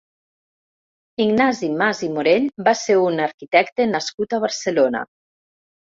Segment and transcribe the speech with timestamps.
[1.25, 5.05] Ignasi Mas i Morell va ser un arquitecte nascut a Barcelona.